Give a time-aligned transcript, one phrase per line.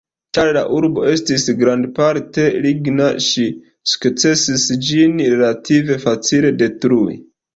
[0.35, 3.45] Ĉar la urbo estis grandparte ligna, ŝi
[3.93, 7.15] sukcesis ĝin relative facile detrui.